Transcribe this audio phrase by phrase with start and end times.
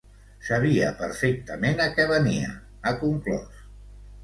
[0.45, 2.51] Sabia perfectament a què venia,
[2.93, 3.65] ha conclòs.